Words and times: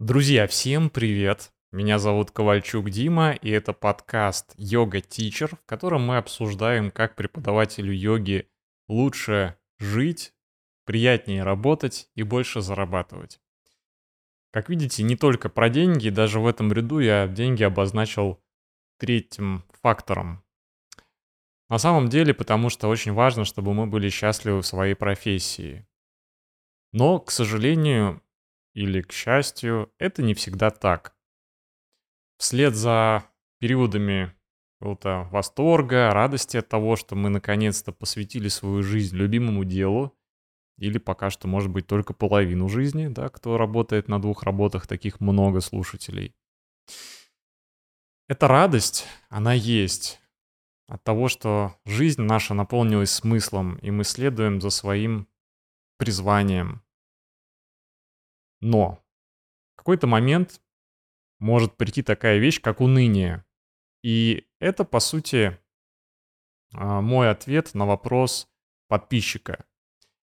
Друзья, 0.00 0.46
всем 0.46 0.88
привет! 0.88 1.52
Меня 1.72 1.98
зовут 1.98 2.30
Ковальчук 2.30 2.88
Дима, 2.88 3.32
и 3.32 3.50
это 3.50 3.74
подкаст 3.74 4.54
«Йога 4.56 5.02
Тичер», 5.02 5.56
в 5.56 5.66
котором 5.66 6.06
мы 6.06 6.16
обсуждаем, 6.16 6.90
как 6.90 7.16
преподавателю 7.16 7.92
йоги 7.92 8.48
лучше 8.88 9.58
жить, 9.78 10.32
приятнее 10.86 11.42
работать 11.42 12.08
и 12.14 12.22
больше 12.22 12.62
зарабатывать. 12.62 13.42
Как 14.52 14.70
видите, 14.70 15.02
не 15.02 15.16
только 15.16 15.50
про 15.50 15.68
деньги, 15.68 16.08
даже 16.08 16.40
в 16.40 16.46
этом 16.46 16.72
ряду 16.72 17.00
я 17.00 17.28
деньги 17.28 17.62
обозначил 17.62 18.42
третьим 18.98 19.64
фактором. 19.82 20.42
На 21.68 21.76
самом 21.76 22.08
деле, 22.08 22.32
потому 22.32 22.70
что 22.70 22.88
очень 22.88 23.12
важно, 23.12 23.44
чтобы 23.44 23.74
мы 23.74 23.86
были 23.86 24.08
счастливы 24.08 24.62
в 24.62 24.66
своей 24.66 24.94
профессии. 24.94 25.86
Но, 26.90 27.18
к 27.18 27.30
сожалению, 27.30 28.22
или, 28.74 29.02
к 29.02 29.12
счастью, 29.12 29.92
это 29.98 30.22
не 30.22 30.34
всегда 30.34 30.70
так. 30.70 31.14
Вслед 32.38 32.74
за 32.74 33.24
периодами 33.58 34.34
какого-то 34.78 35.28
восторга, 35.30 36.12
радости 36.12 36.56
от 36.56 36.68
того, 36.68 36.96
что 36.96 37.14
мы 37.14 37.28
наконец-то 37.28 37.92
посвятили 37.92 38.48
свою 38.48 38.82
жизнь 38.82 39.14
любимому 39.16 39.64
делу, 39.64 40.16
или 40.78 40.96
пока 40.96 41.28
что, 41.28 41.46
может 41.46 41.70
быть, 41.70 41.86
только 41.86 42.14
половину 42.14 42.68
жизни, 42.68 43.08
да, 43.08 43.28
кто 43.28 43.58
работает 43.58 44.08
на 44.08 44.20
двух 44.20 44.42
работах, 44.42 44.86
таких 44.86 45.20
много 45.20 45.60
слушателей. 45.60 46.34
Эта 48.26 48.48
радость, 48.48 49.06
она 49.28 49.52
есть 49.52 50.20
от 50.88 51.04
того, 51.04 51.28
что 51.28 51.76
жизнь 51.84 52.22
наша 52.22 52.54
наполнилась 52.54 53.10
смыслом, 53.10 53.76
и 53.76 53.90
мы 53.90 54.04
следуем 54.04 54.60
за 54.60 54.70
своим 54.70 55.28
призванием, 55.98 56.82
но 58.60 59.02
в 59.74 59.76
какой-то 59.76 60.06
момент 60.06 60.60
может 61.38 61.76
прийти 61.76 62.02
такая 62.02 62.38
вещь, 62.38 62.60
как 62.60 62.80
уныние. 62.80 63.44
И 64.02 64.46
это, 64.58 64.84
по 64.84 65.00
сути, 65.00 65.58
а, 66.74 67.00
мой 67.00 67.30
ответ 67.30 67.74
на 67.74 67.86
вопрос 67.86 68.48
подписчика. 68.88 69.64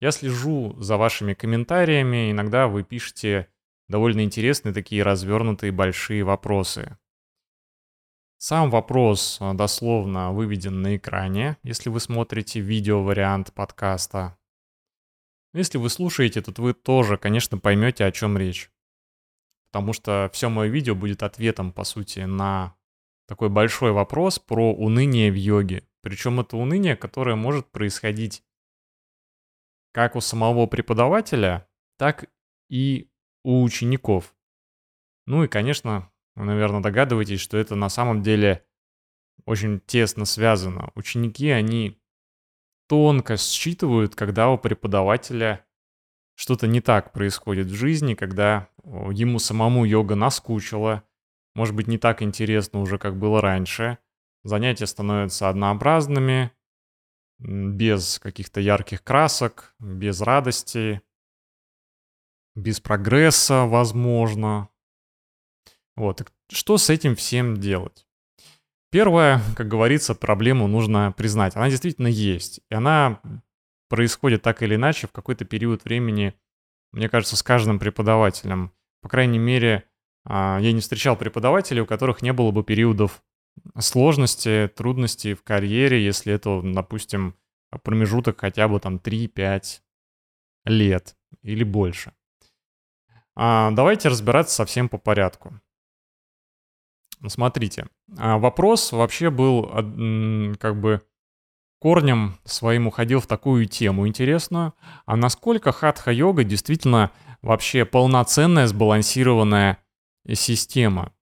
Я 0.00 0.10
слежу 0.10 0.74
за 0.80 0.96
вашими 0.96 1.34
комментариями, 1.34 2.30
иногда 2.30 2.68
вы 2.68 2.82
пишете 2.84 3.48
довольно 3.88 4.22
интересные 4.22 4.74
такие 4.74 5.02
развернутые 5.02 5.72
большие 5.72 6.22
вопросы. 6.24 6.98
Сам 8.38 8.70
вопрос 8.70 9.38
а, 9.40 9.54
дословно 9.54 10.32
выведен 10.32 10.82
на 10.82 10.96
экране, 10.96 11.56
если 11.62 11.88
вы 11.88 12.00
смотрите 12.00 12.60
видео-вариант 12.60 13.52
подкаста. 13.54 14.36
Если 15.54 15.78
вы 15.78 15.88
слушаете, 15.90 16.42
то 16.42 16.52
вы 16.60 16.74
тоже, 16.74 17.16
конечно, 17.16 17.58
поймете, 17.58 18.04
о 18.04 18.12
чем 18.12 18.36
речь. 18.36 18.70
Потому 19.66 19.92
что 19.92 20.30
все 20.32 20.48
мое 20.48 20.68
видео 20.68 20.94
будет 20.94 21.22
ответом, 21.22 21.72
по 21.72 21.84
сути, 21.84 22.20
на 22.20 22.76
такой 23.26 23.48
большой 23.48 23.92
вопрос 23.92 24.38
про 24.38 24.72
уныние 24.72 25.30
в 25.30 25.34
йоге. 25.34 25.86
Причем 26.02 26.40
это 26.40 26.56
уныние, 26.56 26.96
которое 26.96 27.36
может 27.36 27.70
происходить 27.70 28.42
как 29.92 30.14
у 30.14 30.20
самого 30.20 30.66
преподавателя, 30.66 31.68
так 31.96 32.30
и 32.68 33.10
у 33.42 33.62
учеников. 33.62 34.34
Ну 35.26 35.44
и, 35.44 35.48
конечно, 35.48 36.10
вы, 36.34 36.44
наверное, 36.44 36.80
догадываетесь, 36.80 37.40
что 37.40 37.56
это 37.56 37.74
на 37.74 37.88
самом 37.88 38.22
деле 38.22 38.64
очень 39.46 39.80
тесно 39.80 40.24
связано. 40.24 40.90
Ученики, 40.94 41.48
они 41.48 41.98
тонко 42.86 43.36
считывают, 43.36 44.14
когда 44.14 44.50
у 44.50 44.58
преподавателя 44.58 45.64
что-то 46.34 46.66
не 46.66 46.80
так 46.80 47.12
происходит 47.12 47.66
в 47.66 47.74
жизни, 47.74 48.14
когда 48.14 48.68
ему 48.84 49.38
самому 49.38 49.84
йога 49.84 50.14
наскучила, 50.14 51.02
может 51.54 51.74
быть, 51.74 51.88
не 51.88 51.98
так 51.98 52.22
интересно 52.22 52.80
уже, 52.80 52.98
как 52.98 53.16
было 53.16 53.40
раньше, 53.40 53.98
занятия 54.44 54.86
становятся 54.86 55.48
однообразными, 55.48 56.52
без 57.38 58.18
каких-то 58.18 58.60
ярких 58.60 59.02
красок, 59.02 59.74
без 59.78 60.20
радости, 60.20 61.02
без 62.54 62.80
прогресса, 62.80 63.64
возможно. 63.64 64.68
Вот, 65.96 66.30
что 66.48 66.78
с 66.78 66.90
этим 66.90 67.14
всем 67.14 67.56
делать? 67.58 68.05
Первое, 68.96 69.42
как 69.54 69.68
говорится, 69.68 70.14
проблему 70.14 70.66
нужно 70.68 71.12
признать. 71.14 71.54
Она 71.54 71.68
действительно 71.68 72.06
есть. 72.06 72.62
И 72.70 72.74
она 72.74 73.20
происходит 73.90 74.40
так 74.40 74.62
или 74.62 74.76
иначе 74.76 75.06
в 75.06 75.12
какой-то 75.12 75.44
период 75.44 75.84
времени, 75.84 76.32
мне 76.92 77.10
кажется, 77.10 77.36
с 77.36 77.42
каждым 77.42 77.78
преподавателем. 77.78 78.72
По 79.02 79.10
крайней 79.10 79.38
мере, 79.38 79.84
а, 80.24 80.58
я 80.62 80.72
не 80.72 80.80
встречал 80.80 81.14
преподавателей, 81.14 81.82
у 81.82 81.86
которых 81.86 82.22
не 82.22 82.32
было 82.32 82.52
бы 82.52 82.64
периодов 82.64 83.22
сложности, 83.78 84.72
трудностей 84.74 85.34
в 85.34 85.42
карьере, 85.42 86.02
если 86.02 86.32
это, 86.32 86.62
допустим, 86.64 87.36
промежуток 87.82 88.40
хотя 88.40 88.66
бы 88.66 88.80
там 88.80 88.96
3-5 88.96 89.82
лет 90.64 91.18
или 91.42 91.64
больше. 91.64 92.14
А, 93.34 93.72
давайте 93.72 94.08
разбираться 94.08 94.54
совсем 94.54 94.88
по 94.88 94.96
порядку. 94.96 95.60
Смотрите, 97.26 97.86
а, 98.18 98.38
вопрос 98.38 98.92
вообще 98.92 99.30
был 99.30 99.64
как 100.58 100.80
бы 100.80 101.02
корнем 101.80 102.38
своим 102.44 102.86
уходил 102.86 103.20
в 103.20 103.26
такую 103.26 103.66
тему 103.66 104.06
интересную, 104.08 104.74
а 105.04 105.16
насколько 105.16 105.72
хатха-йога 105.72 106.44
действительно 106.44 107.12
вообще 107.42 107.84
полноценная, 107.84 108.66
сбалансированная 108.66 109.78
система. 110.32 111.12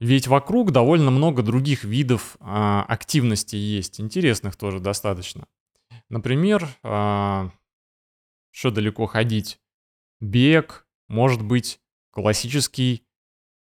Ведь 0.00 0.28
вокруг 0.28 0.70
довольно 0.70 1.10
много 1.10 1.42
других 1.42 1.82
видов 1.82 2.36
а, 2.40 2.84
активностей 2.84 3.58
есть, 3.58 4.00
интересных 4.00 4.56
тоже 4.56 4.78
достаточно. 4.78 5.46
Например, 6.08 6.68
а, 6.82 7.50
что 8.50 8.70
далеко 8.70 9.06
ходить? 9.06 9.60
Бег, 10.20 10.86
может 11.08 11.42
быть, 11.42 11.80
классический 12.10 13.07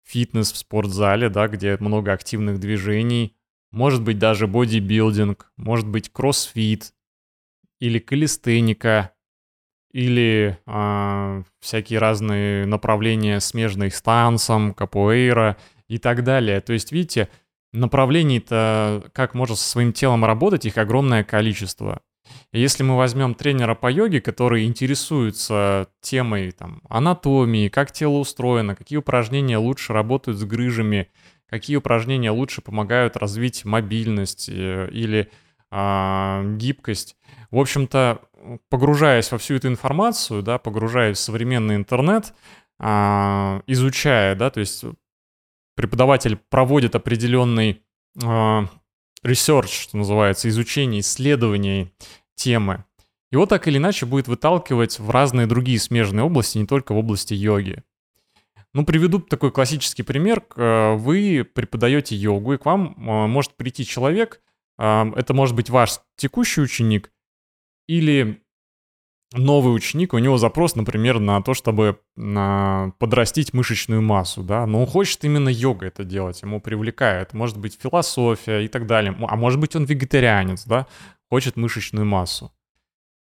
фитнес 0.03 0.51
в 0.51 0.57
спортзале, 0.57 1.29
да, 1.29 1.47
где 1.47 1.77
много 1.79 2.13
активных 2.13 2.59
движений, 2.59 3.35
может 3.71 4.03
быть 4.03 4.19
даже 4.19 4.47
бодибилдинг, 4.47 5.51
может 5.57 5.87
быть 5.87 6.11
кроссфит 6.11 6.93
или 7.79 7.99
калистеника, 7.99 9.13
или 9.91 10.59
э, 10.65 11.43
всякие 11.59 11.99
разные 11.99 12.65
направления, 12.65 13.39
смежные 13.39 13.91
с 13.91 14.01
танцем, 14.01 14.73
капуэйра 14.73 15.57
и 15.87 15.99
так 15.99 16.23
далее. 16.23 16.61
То 16.61 16.73
есть, 16.73 16.91
видите, 16.91 17.29
направлений-то, 17.71 19.09
как 19.13 19.35
можно 19.35 19.55
со 19.55 19.69
своим 19.69 19.93
телом 19.93 20.25
работать, 20.25 20.65
их 20.65 20.77
огромное 20.77 21.23
количество. 21.23 22.01
Если 22.53 22.83
мы 22.83 22.95
возьмем 22.95 23.33
тренера 23.33 23.73
по 23.73 23.91
йоге, 23.91 24.21
который 24.21 24.65
интересуется 24.65 25.87
темой 26.01 26.51
там, 26.51 26.81
анатомии, 26.87 27.67
как 27.67 27.91
тело 27.91 28.19
устроено, 28.19 28.75
какие 28.75 28.97
упражнения 28.99 29.57
лучше 29.57 29.91
работают 29.91 30.37
с 30.37 30.43
грыжами, 30.43 31.09
какие 31.49 31.77
упражнения 31.77 32.29
лучше 32.29 32.61
помогают 32.61 33.17
развить 33.17 33.65
мобильность 33.65 34.49
э, 34.49 34.87
или 34.91 35.31
э, 35.71 36.55
гибкость. 36.57 37.17
В 37.49 37.57
общем-то, 37.57 38.21
погружаясь 38.69 39.31
во 39.31 39.39
всю 39.39 39.55
эту 39.55 39.67
информацию, 39.67 40.43
да, 40.43 40.59
погружаясь 40.59 41.17
в 41.17 41.21
современный 41.21 41.75
интернет, 41.75 42.35
э, 42.79 43.61
изучая, 43.65 44.35
да, 44.35 44.51
то 44.51 44.59
есть 44.59 44.85
преподаватель 45.75 46.37
проводит 46.49 46.93
определенный 46.93 47.81
research, 48.15 49.81
что 49.81 49.97
называется, 49.97 50.49
изучение, 50.49 51.01
исследование 51.01 51.91
темы. 52.35 52.85
Его 53.31 53.45
так 53.47 53.67
или 53.67 53.77
иначе 53.77 54.05
будет 54.05 54.27
выталкивать 54.27 54.99
в 54.99 55.09
разные 55.09 55.47
другие 55.47 55.79
смежные 55.79 56.23
области, 56.23 56.59
не 56.59 56.67
только 56.67 56.93
в 56.93 56.97
области 56.97 57.33
йоги. 57.33 57.83
Ну, 58.73 58.85
приведу 58.85 59.19
такой 59.19 59.51
классический 59.51 60.03
пример. 60.03 60.43
Э, 60.55 60.93
вы 60.95 61.43
преподаете 61.43 62.15
йогу, 62.15 62.53
и 62.53 62.57
к 62.57 62.65
вам 62.65 62.95
э, 62.97 63.27
может 63.27 63.55
прийти 63.55 63.85
человек, 63.85 64.41
э, 64.79 65.11
это 65.15 65.33
может 65.33 65.55
быть 65.55 65.69
ваш 65.69 65.99
текущий 66.15 66.61
ученик, 66.61 67.11
или 67.87 68.41
новый 69.35 69.75
ученик, 69.75 70.13
у 70.13 70.19
него 70.19 70.37
запрос, 70.37 70.75
например, 70.75 71.19
на 71.19 71.41
то, 71.41 71.55
чтобы 71.55 71.99
подрастить 72.15 73.51
мышечную 73.51 73.99
массу, 74.01 74.43
да, 74.43 74.67
но 74.67 74.81
он 74.81 74.87
хочет 74.87 75.23
именно 75.23 75.49
йога 75.49 75.87
это 75.87 76.03
делать, 76.03 76.43
ему 76.43 76.61
привлекает, 76.61 77.33
может 77.33 77.57
быть, 77.57 77.79
философия 77.81 78.63
и 78.63 78.67
так 78.67 78.85
далее, 78.85 79.17
а 79.27 79.35
может 79.35 79.59
быть, 79.59 79.75
он 79.75 79.85
вегетарианец, 79.85 80.65
да, 80.65 80.85
хочет 81.33 81.55
мышечную 81.55 82.05
массу. 82.05 82.51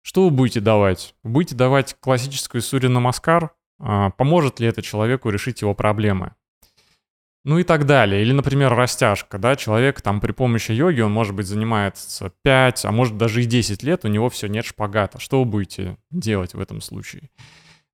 Что 0.00 0.26
вы 0.26 0.30
будете 0.30 0.60
давать? 0.60 1.16
Будете 1.24 1.56
давать 1.56 1.96
классическую 1.98 2.62
Сури 2.62 2.86
Намаскар? 2.86 3.50
А, 3.80 4.10
поможет 4.10 4.60
ли 4.60 4.68
это 4.68 4.80
человеку 4.80 5.28
решить 5.28 5.60
его 5.60 5.74
проблемы? 5.74 6.36
Ну 7.42 7.58
и 7.58 7.64
так 7.64 7.84
далее. 7.84 8.22
Или, 8.22 8.30
например, 8.30 8.72
растяжка, 8.72 9.38
да, 9.38 9.56
человек 9.56 10.02
там 10.02 10.20
при 10.20 10.30
помощи 10.30 10.70
йоги, 10.70 11.00
он, 11.00 11.10
может 11.10 11.34
быть, 11.34 11.48
занимается 11.48 12.32
5, 12.42 12.84
а 12.84 12.92
может 12.92 13.16
даже 13.16 13.42
и 13.42 13.44
10 13.44 13.82
лет, 13.82 14.04
у 14.04 14.08
него 14.08 14.30
все 14.30 14.46
нет 14.46 14.64
шпагата. 14.64 15.18
Что 15.18 15.40
вы 15.40 15.50
будете 15.50 15.96
делать 16.12 16.54
в 16.54 16.60
этом 16.60 16.80
случае? 16.80 17.28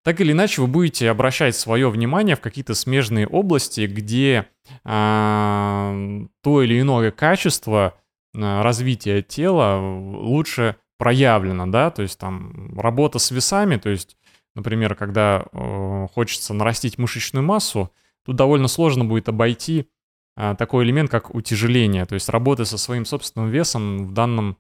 так 0.05 0.21
или 0.21 0.33
иначе 0.33 0.61
вы 0.61 0.67
будете 0.67 1.11
обращать 1.11 1.57
свое 1.57 1.89
внимание 1.89 2.37
в 2.37 2.41
какие-то 2.41 2.75
смежные 2.75 3.27
области, 3.27 3.87
где 3.87 4.47
э, 4.85 6.27
то 6.43 6.63
или 6.63 6.81
иное 6.81 7.13
качество 7.13 7.95
э, 8.35 8.63
развития 8.63 9.23
тела 9.23 9.79
лучше 9.81 10.77
проявлено, 10.99 11.67
да, 11.67 11.91
то 11.91 12.03
есть 12.03 12.19
там 12.19 12.79
работа 12.79 13.19
с 13.19 13.31
весами, 13.31 13.77
то 13.77 13.91
есть, 13.91 14.17
например, 14.55 14.95
когда 14.95 15.45
э, 15.53 16.07
хочется 16.15 16.55
нарастить 16.55 16.99
мышечную 16.99 17.45
массу, 17.45 17.91
тут 18.25 18.37
довольно 18.37 18.69
сложно 18.69 19.05
будет 19.05 19.29
обойти 19.29 19.89
э, 20.37 20.55
такой 20.59 20.85
элемент, 20.85 21.11
как 21.11 21.35
утяжеление, 21.35 22.07
то 22.07 22.15
есть 22.15 22.29
работа 22.29 22.65
со 22.65 22.79
своим 22.79 23.05
собственным 23.05 23.51
весом 23.51 24.07
в 24.07 24.13
данном 24.13 24.57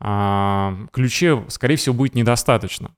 э, 0.00 0.86
ключе, 0.92 1.44
скорее 1.48 1.76
всего, 1.76 1.94
будет 1.94 2.14
недостаточно. 2.14 2.94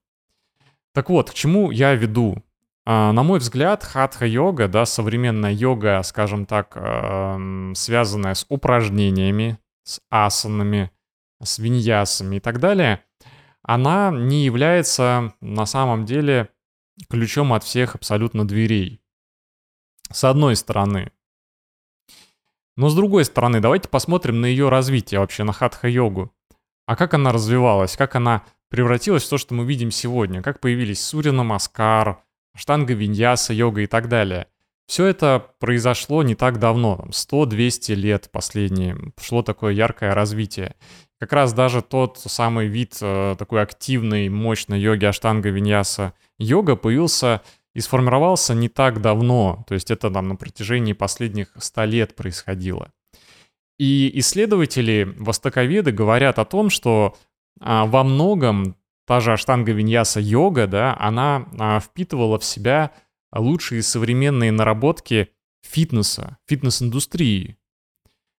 Так 0.93 1.11
вот, 1.11 1.31
к 1.31 1.35
чему 1.35 1.71
я 1.71 1.95
веду? 1.95 2.43
А, 2.91 3.13
на 3.13 3.23
мой 3.23 3.39
взгляд, 3.39 3.85
хатха-йога, 3.85 4.67
да, 4.67 4.87
современная 4.87 5.53
йога, 5.53 6.03
скажем 6.03 6.47
так, 6.47 6.73
эм, 6.75 7.75
связанная 7.77 8.33
с 8.33 8.47
упражнениями, 8.49 9.59
с 9.89 10.01
асанами, 10.11 10.91
с 11.43 11.59
виньясами 11.59 12.37
и 12.37 12.41
так 12.41 12.61
далее, 12.61 13.03
она 13.63 14.11
не 14.11 14.45
является 14.45 15.33
на 15.41 15.65
самом 15.65 16.05
деле 16.05 16.51
ключом 17.09 17.55
от 17.55 17.65
всех 17.65 17.95
абсолютно 17.95 18.47
дверей. 18.47 19.01
С 20.11 20.25
одной 20.25 20.57
стороны. 20.57 21.11
Но 22.77 22.91
с 22.91 22.95
другой 22.95 23.25
стороны, 23.25 23.61
давайте 23.61 23.89
посмотрим 23.89 24.41
на 24.43 24.47
ее 24.47 24.69
развитие 24.69 25.21
вообще, 25.21 25.43
на 25.45 25.53
хатха-йогу. 25.53 26.33
А 26.87 26.95
как 26.95 27.15
она 27.15 27.33
развивалась, 27.33 27.97
как 27.97 28.15
она 28.15 28.45
превратилась 28.69 29.25
в 29.25 29.31
то, 29.31 29.39
что 29.39 29.55
мы 29.55 29.65
видим 29.65 29.91
сегодня, 29.91 30.43
как 30.43 30.61
появились 30.61 31.05
Сурья 31.05 31.33
Намаскар, 31.33 32.23
штанга 32.55 32.93
виньяса, 32.93 33.55
йога 33.55 33.83
и 33.83 33.87
так 33.87 34.09
далее. 34.09 34.49
Все 34.89 35.05
это 35.05 35.51
произошло 35.61 36.23
не 36.23 36.35
так 36.35 36.59
давно, 36.59 36.97
там 36.97 37.11
100-200 37.11 37.95
лет 37.95 38.31
последние, 38.33 38.97
шло 39.21 39.43
такое 39.43 39.75
яркое 39.75 40.15
развитие. 40.15 40.77
Как 41.21 41.35
раз 41.35 41.53
даже 41.53 41.83
тот 41.83 42.17
самый 42.19 42.69
вид 42.69 42.97
э, 43.03 43.37
такой 43.39 43.61
активной, 43.61 44.31
мощной 44.31 44.81
йоги 44.81 45.05
Аштанга 45.05 45.51
Виньяса 45.51 46.15
йога 46.39 46.75
появился 46.75 47.43
и 47.75 47.81
сформировался 47.81 48.55
не 48.55 48.71
так 48.71 49.03
давно, 49.03 49.63
то 49.69 49.75
есть 49.75 49.91
это 49.91 50.11
там 50.11 50.29
на 50.29 50.37
протяжении 50.37 50.95
последних 50.95 51.53
100 51.59 51.85
лет 51.85 52.17
происходило. 52.17 52.91
И 53.79 54.11
исследователи, 54.15 55.15
востоковеды 55.19 55.93
говорят 55.93 56.39
о 56.39 56.47
том, 56.47 56.71
что 56.71 57.15
а, 57.61 57.85
во 57.85 58.05
многом 58.05 58.75
та 59.07 59.21
же 59.21 59.35
аштанга 59.35 59.73
виньяса 59.73 60.19
йога, 60.19 60.67
да, 60.67 60.97
она 60.99 61.47
а, 61.59 61.79
впитывала 61.79 62.39
в 62.39 62.45
себя 62.45 62.93
лучшие 63.33 63.83
современные 63.83 64.53
наработки 64.53 65.31
фитнеса, 65.63 66.39
фитнес-индустрии. 66.47 67.59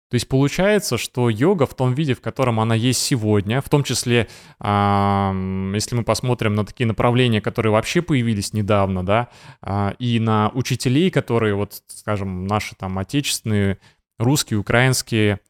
То 0.09 0.15
есть 0.15 0.27
получается, 0.27 0.97
что 0.97 1.29
йога 1.29 1.67
в 1.67 1.75
том 1.75 1.93
виде, 1.93 2.15
в 2.15 2.21
котором 2.21 2.59
она 2.59 2.73
есть 2.73 2.99
сегодня, 2.99 3.61
в 3.61 3.69
том 3.69 3.83
числе, 3.83 4.27
э, 4.59 5.71
если 5.75 5.95
мы 5.95 6.03
посмотрим 6.03 6.55
на 6.55 6.65
такие 6.65 6.87
направления, 6.87 7.41
которые 7.41 7.71
вообще 7.71 8.01
появились 8.01 8.51
недавно, 8.53 9.05
да, 9.05 9.29
э, 9.61 9.93
и 9.99 10.19
на 10.19 10.49
учителей, 10.55 11.11
которые, 11.11 11.53
вот, 11.53 11.83
скажем, 11.87 12.47
наши 12.47 12.75
там 12.75 12.97
отечественные, 12.97 13.77
русские, 14.17 14.59
украинские 14.59 15.41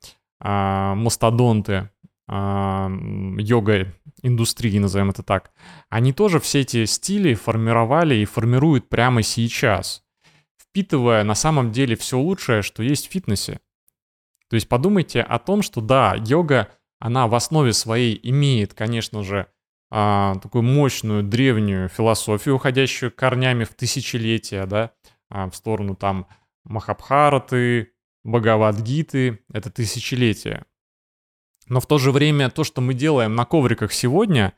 э, 0.42 0.94
мастодонты, 0.94 1.90
йога 2.32 3.94
индустрии, 4.22 4.78
назовем 4.78 5.10
это 5.10 5.24
так, 5.24 5.52
они 5.90 6.14
тоже 6.14 6.40
все 6.40 6.62
эти 6.62 6.86
стили 6.86 7.34
формировали 7.34 8.16
и 8.16 8.26
формируют 8.26 8.88
прямо 8.90 9.24
сейчас, 9.24 10.04
впитывая 10.58 11.24
на 11.24 11.36
самом 11.36 11.72
деле 11.72 11.96
все 11.96 12.20
лучшее, 12.20 12.62
что 12.62 12.84
есть 12.84 13.08
в 13.08 13.12
фитнесе. 13.12 13.60
То 14.50 14.56
есть 14.56 14.68
подумайте 14.68 15.22
о 15.22 15.40
том, 15.40 15.62
что 15.62 15.82
да, 15.82 16.16
йога, 16.16 16.70
она 17.00 17.28
в 17.28 17.36
основе 17.36 17.74
своей 17.74 18.20
имеет, 18.24 18.74
конечно 18.74 19.24
же, 19.24 19.48
а, 19.92 20.36
такую 20.36 20.64
мощную 20.64 21.24
древнюю 21.24 21.90
философию, 21.90 22.56
уходящую 22.56 23.12
корнями 23.12 23.64
в 23.64 23.74
тысячелетия, 23.74 24.66
да, 24.66 24.92
а, 25.30 25.50
в 25.50 25.56
сторону 25.56 25.96
там 25.96 26.28
Махабхараты, 26.64 27.94
Бхагавадгиты, 28.24 29.40
это 29.52 29.72
тысячелетия. 29.72 30.66
Но 31.70 31.80
в 31.80 31.86
то 31.86 32.00
же 32.00 32.12
время 32.12 32.50
то, 32.50 32.64
что 32.64 32.82
мы 32.82 32.94
делаем 32.94 33.36
на 33.36 33.46
ковриках 33.46 33.94
сегодня, 33.94 34.54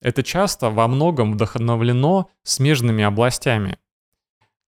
это 0.00 0.22
часто 0.22 0.70
во 0.70 0.88
многом 0.88 1.32
вдохновлено 1.32 2.30
смежными 2.42 3.04
областями. 3.04 3.78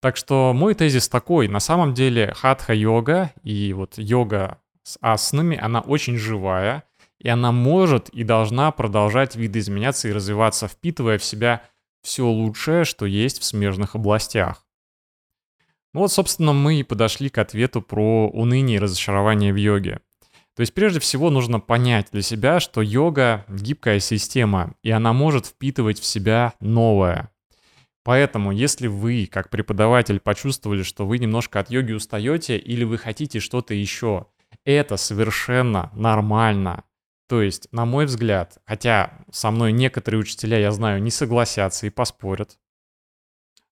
Так 0.00 0.16
что 0.16 0.52
мой 0.54 0.74
тезис 0.74 1.08
такой, 1.08 1.48
на 1.48 1.60
самом 1.60 1.94
деле 1.94 2.32
хатха-йога 2.34 3.32
и 3.42 3.72
вот 3.72 3.98
йога 3.98 4.60
с 4.82 4.98
асанами, 5.00 5.58
она 5.58 5.80
очень 5.80 6.16
живая, 6.16 6.84
и 7.18 7.28
она 7.28 7.52
может 7.52 8.08
и 8.10 8.24
должна 8.24 8.70
продолжать 8.70 9.36
видоизменяться 9.36 10.08
и 10.08 10.12
развиваться, 10.12 10.68
впитывая 10.68 11.18
в 11.18 11.24
себя 11.24 11.62
все 12.02 12.26
лучшее, 12.26 12.84
что 12.84 13.04
есть 13.04 13.40
в 13.40 13.44
смежных 13.44 13.94
областях. 13.94 14.66
Ну 15.92 16.00
вот, 16.00 16.12
собственно, 16.12 16.52
мы 16.52 16.80
и 16.80 16.82
подошли 16.82 17.28
к 17.28 17.38
ответу 17.38 17.82
про 17.82 18.28
уныние 18.28 18.76
и 18.76 18.80
разочарование 18.80 19.52
в 19.52 19.56
йоге. 19.56 20.00
То 20.56 20.60
есть 20.60 20.74
прежде 20.74 21.00
всего 21.00 21.30
нужно 21.30 21.60
понять 21.60 22.08
для 22.12 22.22
себя, 22.22 22.60
что 22.60 22.82
йога— 22.82 23.44
гибкая 23.48 24.00
система, 24.00 24.74
и 24.82 24.90
она 24.90 25.12
может 25.12 25.46
впитывать 25.46 26.00
в 26.00 26.04
себя 26.04 26.54
новое. 26.60 27.30
Поэтому, 28.02 28.50
если 28.50 28.86
вы, 28.86 29.28
как 29.30 29.50
преподаватель, 29.50 30.20
почувствовали, 30.20 30.82
что 30.82 31.06
вы 31.06 31.18
немножко 31.18 31.60
от 31.60 31.70
йоги 31.70 31.92
устаете 31.92 32.56
или 32.56 32.84
вы 32.84 32.98
хотите 32.98 33.40
что-то 33.40 33.74
еще, 33.74 34.26
это 34.64 34.96
совершенно 34.96 35.90
нормально. 35.94 36.84
То 37.28 37.42
есть, 37.42 37.68
на 37.70 37.84
мой 37.84 38.06
взгляд, 38.06 38.58
хотя 38.66 39.12
со 39.30 39.50
мной 39.50 39.72
некоторые 39.72 40.20
учителя, 40.20 40.58
я 40.58 40.72
знаю, 40.72 41.00
не 41.00 41.10
согласятся 41.10 41.86
и 41.86 41.90
поспорят, 41.90 42.58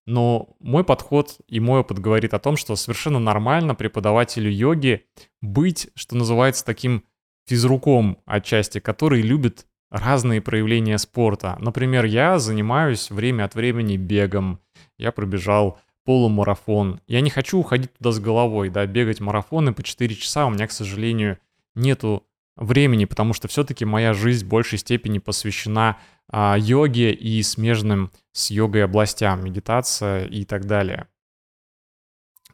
но 0.08 0.56
мой 0.58 0.84
подход 0.84 1.36
и 1.48 1.60
мой 1.60 1.80
опыт 1.80 1.98
говорит 1.98 2.32
о 2.32 2.38
том, 2.38 2.56
что 2.56 2.76
совершенно 2.76 3.18
нормально 3.18 3.74
преподавателю 3.74 4.50
йоги 4.50 5.04
быть, 5.42 5.90
что 5.94 6.16
называется, 6.16 6.64
таким 6.64 7.04
физруком 7.46 8.16
отчасти, 8.24 8.80
который 8.80 9.20
любит 9.20 9.66
разные 9.90 10.40
проявления 10.40 10.96
спорта. 10.96 11.58
Например, 11.60 12.06
я 12.06 12.38
занимаюсь 12.38 13.10
время 13.10 13.44
от 13.44 13.54
времени 13.54 13.98
бегом. 13.98 14.60
Я 14.96 15.12
пробежал 15.12 15.78
полумарафон. 16.06 17.02
Я 17.06 17.20
не 17.20 17.28
хочу 17.28 17.58
уходить 17.58 17.92
туда 17.92 18.10
с 18.10 18.18
головой, 18.18 18.70
да, 18.70 18.86
бегать 18.86 19.20
марафоны 19.20 19.74
по 19.74 19.82
4 19.82 20.14
часа. 20.14 20.46
У 20.46 20.50
меня, 20.50 20.66
к 20.66 20.72
сожалению, 20.72 21.36
нету 21.74 22.24
времени, 22.56 23.04
потому 23.04 23.34
что 23.34 23.46
все-таки 23.46 23.84
моя 23.84 24.14
жизнь 24.14 24.46
в 24.46 24.48
большей 24.48 24.78
степени 24.78 25.18
посвящена 25.18 25.98
йоге 26.32 27.12
и 27.12 27.42
смежным 27.42 28.10
с 28.32 28.50
йогой 28.50 28.84
областям, 28.84 29.44
медитация 29.44 30.26
и 30.26 30.44
так 30.44 30.66
далее. 30.66 31.08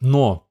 Но 0.01 0.47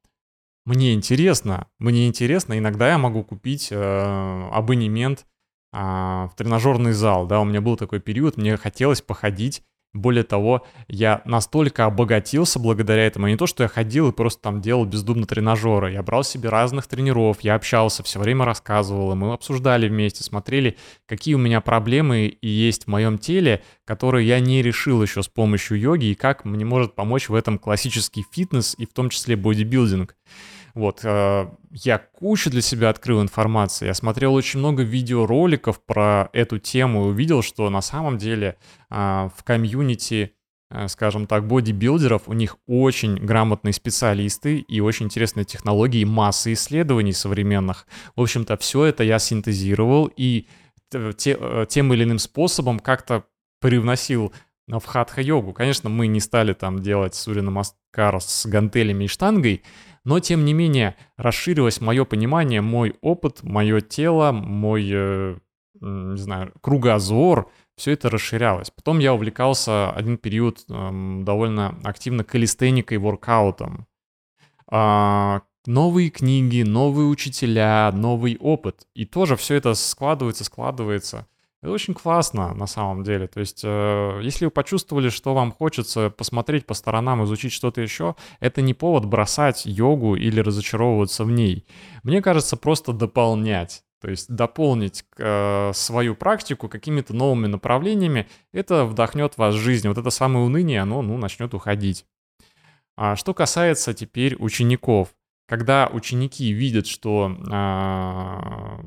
мне 0.64 0.95
интересно, 0.95 1.69
мне 1.78 2.07
интересно, 2.07 2.59
иногда 2.59 2.88
я 2.88 2.99
могу 2.99 3.23
купить 3.23 3.69
э, 3.71 4.49
абонемент 4.52 5.26
э, 5.73 5.76
в 5.78 6.33
тренажерный 6.37 6.93
зал, 6.93 7.26
да, 7.26 7.40
у 7.40 7.45
меня 7.45 7.61
был 7.61 7.76
такой 7.76 8.00
период, 8.00 8.37
мне 8.37 8.57
хотелось 8.57 9.02
походить 9.02 9.62
более 9.94 10.24
того, 10.24 10.66
я 10.88 11.22
настолько 11.24 11.86
обогатился 11.86 12.58
благодаря 12.58 13.06
этому. 13.06 13.28
Не 13.28 13.36
то, 13.36 13.46
что 13.46 13.62
я 13.62 13.68
ходил 13.68 14.10
и 14.10 14.12
просто 14.12 14.42
там 14.42 14.60
делал 14.60 14.84
бездумно 14.84 15.24
тренажеры. 15.24 15.92
Я 15.92 16.02
брал 16.02 16.24
себе 16.24 16.48
разных 16.48 16.88
тренеров, 16.88 17.38
я 17.42 17.54
общался, 17.54 18.02
все 18.02 18.18
время 18.18 18.44
рассказывал, 18.44 19.12
и 19.12 19.14
мы 19.14 19.32
обсуждали 19.32 19.88
вместе, 19.88 20.24
смотрели, 20.24 20.76
какие 21.06 21.34
у 21.34 21.38
меня 21.38 21.60
проблемы 21.60 22.26
и 22.26 22.48
есть 22.48 22.84
в 22.84 22.88
моем 22.88 23.18
теле, 23.18 23.62
которые 23.84 24.26
я 24.26 24.40
не 24.40 24.62
решил 24.62 25.00
еще 25.00 25.22
с 25.22 25.28
помощью 25.28 25.78
йоги, 25.78 26.06
и 26.06 26.14
как 26.14 26.44
мне 26.44 26.64
может 26.64 26.94
помочь 26.94 27.28
в 27.28 27.34
этом 27.34 27.58
классический 27.58 28.26
фитнес 28.30 28.74
и 28.76 28.86
в 28.86 28.92
том 28.92 29.10
числе 29.10 29.36
бодибилдинг. 29.36 30.16
Вот, 30.75 31.00
э, 31.04 31.47
я 31.71 31.99
кучу 31.99 32.50
для 32.50 32.61
себя 32.61 32.90
открыл 32.90 33.23
информации, 33.23 33.87
я 33.87 33.95
смотрел 33.95 34.35
очень 34.35 34.59
много 34.59 34.83
видеороликов 34.83 35.81
про 35.81 36.31
эту 36.33 36.59
тему 36.59 37.04
и 37.04 37.09
увидел, 37.11 37.43
что 37.43 37.71
на 37.71 37.81
самом 37.81 38.19
деле 38.19 38.57
э, 38.90 39.28
в 39.37 39.45
комьюнити, 39.45 40.33
э, 40.71 40.88
скажем 40.88 41.28
так, 41.28 41.47
бодибилдеров 41.47 42.23
у 42.28 42.33
них 42.33 42.57
очень 42.66 43.14
грамотные 43.14 43.73
специалисты 43.73 44.59
и 44.59 44.81
очень 44.81 45.07
интересные 45.07 45.45
технологии, 45.45 46.04
массы 46.04 46.54
исследований 46.54 47.12
современных. 47.12 47.87
В 48.16 48.23
общем-то, 48.23 48.57
все 48.57 48.85
это 48.85 49.04
я 49.04 49.21
синтезировал 49.21 50.11
и 50.16 50.49
э, 50.93 51.12
тем 51.69 51.93
или 51.93 52.02
иным 52.02 52.19
способом 52.19 52.81
как-то 52.81 53.25
привносил 53.61 54.33
в 54.66 54.85
хатха-йогу. 54.85 55.52
Конечно, 55.52 55.88
мы 55.88 56.09
не 56.09 56.21
стали 56.21 56.52
там 56.52 56.83
делать 56.83 57.14
Сурья 57.14 57.43
Намаскар 57.43 58.21
с 58.21 58.47
гантелями 58.47 59.04
и 59.04 59.09
штангой, 59.09 59.62
но, 60.04 60.20
тем 60.20 60.44
не 60.44 60.52
менее, 60.52 60.96
расширилось 61.16 61.80
мое 61.80 62.04
понимание, 62.04 62.61
мой 62.61 62.94
опыт, 63.00 63.42
мое 63.42 63.80
тело, 63.80 64.32
мой, 64.32 64.88
э, 64.92 65.37
не 65.80 66.18
знаю, 66.18 66.52
кругозор 66.61 67.50
все 67.76 67.92
это 67.92 68.11
расширялось. 68.11 68.70
Потом 68.70 68.99
я 68.99 69.14
увлекался 69.14 69.90
один 69.90 70.16
период 70.18 70.64
эм, 70.68 71.25
довольно 71.25 71.78
активно 71.82 72.23
калистеникой, 72.23 72.99
воркаутом. 72.99 73.87
А, 74.68 75.42
новые 75.66 76.11
книги, 76.11 76.62
новые 76.62 77.08
учителя, 77.08 77.90
новый 77.92 78.37
опыт. 78.38 78.87
И 78.94 79.04
тоже 79.04 79.37
все 79.37 79.54
это 79.56 79.75
складывается, 79.75 80.44
складывается. 80.44 81.26
Очень 81.64 81.94
классно 81.94 82.52
на 82.54 82.66
самом 82.66 83.04
деле. 83.04 83.26
То 83.26 83.40
есть, 83.40 83.62
э, 83.64 84.21
если 84.23 84.44
вы 84.44 84.50
почувствовали, 84.50 85.09
что 85.09 85.35
вам 85.35 85.50
хочется 85.50 86.11
посмотреть 86.11 86.66
по 86.66 86.75
сторонам, 86.75 87.25
изучить 87.25 87.52
что-то 87.52 87.80
еще, 87.80 88.16
это 88.40 88.61
не 88.61 88.75
повод 88.75 89.06
бросать 89.06 89.64
йогу 89.64 90.14
или 90.14 90.40
разочаровываться 90.40 91.25
в 91.25 91.30
ней. 91.30 91.66
Мне 92.02 92.21
кажется, 92.21 92.56
просто 92.56 92.92
дополнять. 92.92 93.83
То 94.00 94.11
есть 94.11 94.28
дополнить 94.28 95.06
э, 95.16 95.71
свою 95.73 96.14
практику 96.14 96.68
какими-то 96.68 97.14
новыми 97.14 97.47
направлениями, 97.47 98.28
это 98.52 98.85
вдохнет 98.85 99.35
в 99.35 99.38
вас 99.38 99.54
жизнь. 99.54 99.88
Вот 99.88 99.97
это 99.97 100.11
самое 100.11 100.44
уныние, 100.44 100.83
оно 100.83 101.00
ну, 101.00 101.16
начнет 101.16 101.54
уходить. 101.54 102.04
А 102.97 103.16
что 103.16 103.33
касается 103.33 103.94
теперь 103.94 104.37
учеников. 104.38 105.14
Когда 105.47 105.88
ученики 105.90 106.52
видят, 106.52 106.87
что 106.87 107.35
э, 107.50 108.80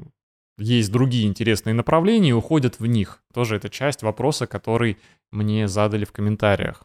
есть 0.57 0.91
другие 0.91 1.27
интересные 1.27 1.73
направления 1.73 2.29
и 2.29 2.33
уходят 2.33 2.79
в 2.79 2.85
них. 2.85 3.21
Тоже 3.33 3.55
это 3.55 3.69
часть 3.69 4.03
вопроса, 4.03 4.47
который 4.47 4.97
мне 5.31 5.67
задали 5.67 6.05
в 6.05 6.11
комментариях. 6.11 6.83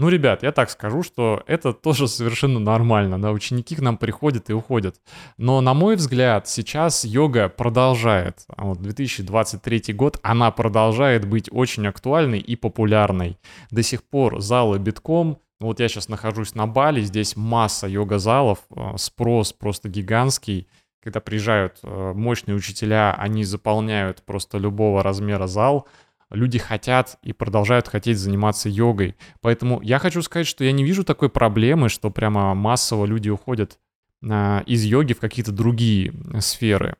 Ну, 0.00 0.08
ребят, 0.08 0.42
я 0.42 0.50
так 0.50 0.70
скажу, 0.70 1.02
что 1.02 1.42
это 1.46 1.72
тоже 1.74 2.08
совершенно 2.08 2.58
нормально. 2.58 3.20
Да, 3.20 3.32
ученики 3.32 3.76
к 3.76 3.80
нам 3.80 3.98
приходят 3.98 4.48
и 4.48 4.54
уходят. 4.54 4.96
Но, 5.36 5.60
на 5.60 5.74
мой 5.74 5.96
взгляд, 5.96 6.48
сейчас 6.48 7.04
йога 7.04 7.50
продолжает. 7.50 8.46
А 8.48 8.64
вот 8.64 8.80
2023 8.80 9.92
год, 9.92 10.18
она 10.22 10.50
продолжает 10.52 11.28
быть 11.28 11.50
очень 11.52 11.86
актуальной 11.86 12.38
и 12.38 12.56
популярной. 12.56 13.36
До 13.70 13.82
сих 13.82 14.02
пор 14.02 14.40
залы 14.40 14.78
битком. 14.78 15.38
Вот 15.60 15.80
я 15.80 15.88
сейчас 15.88 16.08
нахожусь 16.08 16.54
на 16.54 16.66
Бали, 16.66 17.02
здесь 17.02 17.36
масса 17.36 17.86
йога-залов, 17.86 18.60
а, 18.74 18.96
спрос 18.96 19.52
просто 19.52 19.90
гигантский 19.90 20.66
когда 21.02 21.20
приезжают 21.20 21.78
э, 21.82 22.12
мощные 22.14 22.54
учителя, 22.54 23.14
они 23.14 23.44
заполняют 23.44 24.22
просто 24.22 24.58
любого 24.58 25.02
размера 25.02 25.46
зал, 25.46 25.86
люди 26.30 26.58
хотят 26.58 27.18
и 27.22 27.32
продолжают 27.32 27.88
хотеть 27.88 28.18
заниматься 28.18 28.68
йогой. 28.68 29.16
Поэтому 29.40 29.80
я 29.82 29.98
хочу 29.98 30.22
сказать, 30.22 30.46
что 30.46 30.64
я 30.64 30.72
не 30.72 30.84
вижу 30.84 31.04
такой 31.04 31.28
проблемы, 31.28 31.88
что 31.88 32.10
прямо 32.10 32.54
массово 32.54 33.06
люди 33.06 33.28
уходят 33.28 33.78
а, 34.28 34.62
из 34.66 34.84
йоги 34.84 35.14
в 35.14 35.20
какие-то 35.20 35.52
другие 35.52 36.12
сферы. 36.40 36.96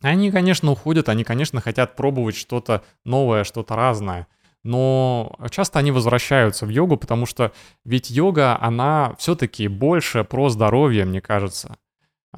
Они, 0.00 0.30
конечно, 0.30 0.70
уходят, 0.70 1.08
они, 1.08 1.24
конечно, 1.24 1.60
хотят 1.60 1.96
пробовать 1.96 2.36
что-то 2.36 2.84
новое, 3.04 3.44
что-то 3.44 3.74
разное. 3.74 4.28
Но 4.62 5.36
часто 5.50 5.78
они 5.78 5.90
возвращаются 5.90 6.66
в 6.66 6.68
йогу, 6.68 6.96
потому 6.96 7.26
что 7.26 7.52
ведь 7.84 8.10
йога, 8.10 8.60
она 8.60 9.14
все-таки 9.18 9.66
больше 9.66 10.24
про 10.24 10.50
здоровье, 10.50 11.04
мне 11.04 11.20
кажется. 11.20 11.76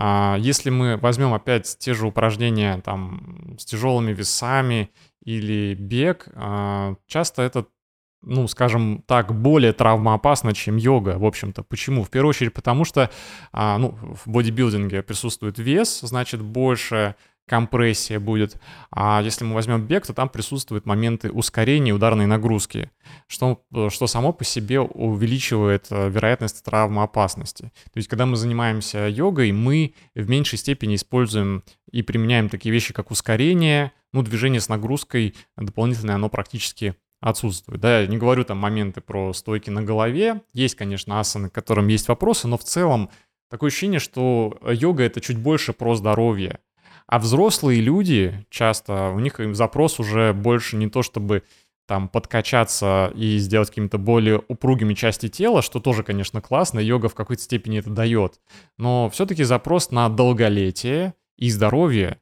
А 0.02 0.37
если 0.38 0.71
мы 0.71 0.97
возьмем 0.97 1.35
опять 1.35 1.76
те 1.78 1.92
же 1.92 2.07
упражнения 2.07 2.80
там 2.80 3.57
с 3.59 3.66
тяжелыми 3.66 4.14
весами 4.14 4.90
или 5.23 5.75
бег, 5.75 6.26
а, 6.35 6.95
часто 7.07 7.42
это 7.42 7.66
ну, 8.23 8.49
скажем 8.49 9.02
так, 9.07 9.35
более 9.35 9.73
травмоопасно, 9.73 10.54
чем 10.54 10.76
йога, 10.76 11.19
в 11.19 11.25
общем-то. 11.25 11.62
Почему? 11.62 12.04
В 12.04 12.11
первую 12.11 12.30
очередь 12.30 12.52
потому, 12.52 12.85
что 12.85 13.11
а, 13.52 13.78
ну, 13.78 13.97
в 14.25 14.26
бодибилдинге 14.26 15.02
присутствует 15.02 15.59
вес, 15.59 16.00
значит, 16.00 16.42
больше 16.42 17.14
компрессия 17.50 18.21
будет. 18.21 18.61
А 18.92 19.21
если 19.25 19.45
мы 19.45 19.54
возьмем 19.54 19.85
бег, 19.85 20.07
то 20.07 20.14
там 20.14 20.28
присутствуют 20.28 20.87
моменты 20.87 21.33
ускорения 21.33 21.92
ударной 21.92 22.26
нагрузки, 22.26 22.92
что, 23.26 23.64
что 23.88 24.07
само 24.07 24.33
по 24.33 24.45
себе 24.45 24.78
увеличивает 24.78 25.88
э, 25.90 26.09
вероятность 26.11 26.62
травмоопасности. 26.64 27.64
То 27.64 27.97
есть, 27.97 28.09
когда 28.09 28.25
мы 28.25 28.37
занимаемся 28.37 29.09
йогой, 29.09 29.50
мы 29.50 29.95
в 30.14 30.28
меньшей 30.28 30.59
степени 30.59 30.95
используем 30.95 31.64
и 31.90 32.02
применяем 32.02 32.49
такие 32.49 32.73
вещи, 32.73 32.95
как 32.95 33.11
ускорение, 33.11 33.90
ну, 34.12 34.23
движение 34.23 34.61
с 34.61 34.69
нагрузкой 34.69 35.35
дополнительное, 35.57 36.14
оно 36.14 36.28
практически 36.28 36.95
отсутствует. 37.21 37.80
Да, 37.80 38.02
я 38.02 38.07
не 38.07 38.16
говорю 38.16 38.45
там 38.45 38.59
моменты 38.59 39.00
про 39.00 39.33
стойки 39.33 39.71
на 39.71 39.83
голове. 39.83 40.42
Есть, 40.52 40.76
конечно, 40.76 41.19
асаны, 41.19 41.50
к 41.50 41.52
которым 41.52 41.88
есть 41.88 42.07
вопросы, 42.07 42.47
но 42.47 42.57
в 42.57 42.62
целом 42.62 43.11
такое 43.50 43.71
ощущение, 43.71 43.99
что 43.99 44.57
йога— 44.71 45.02
это 45.04 45.21
чуть 45.21 45.37
больше 45.37 45.73
про 45.73 45.97
здоровье. 45.97 46.61
А 47.10 47.18
взрослые 47.18 47.80
люди 47.80 48.46
часто, 48.50 49.08
у 49.08 49.18
них 49.18 49.40
запрос 49.56 49.98
уже 49.98 50.32
больше 50.32 50.76
не 50.76 50.88
то, 50.88 51.02
чтобы 51.02 51.42
там 51.88 52.08
подкачаться 52.08 53.10
и 53.16 53.36
сделать 53.38 53.68
какими-то 53.70 53.98
более 53.98 54.40
упругими 54.46 54.94
части 54.94 55.28
тела, 55.28 55.60
что 55.60 55.80
тоже, 55.80 56.04
конечно, 56.04 56.40
классно, 56.40 56.78
йога 56.78 57.08
в 57.08 57.16
какой-то 57.16 57.42
степени 57.42 57.80
это 57.80 57.90
дает. 57.90 58.40
Но 58.78 59.10
все-таки 59.10 59.42
запрос 59.42 59.90
на 59.90 60.08
долголетие 60.08 61.14
и 61.36 61.50
здоровье 61.50 62.20